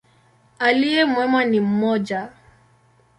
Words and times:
Aliye 0.59 1.05
mwema 1.05 1.45
ni 1.45 1.59
mmoja. 1.59 2.29